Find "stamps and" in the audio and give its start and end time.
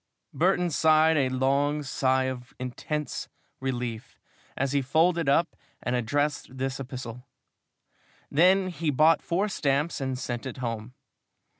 9.47-10.17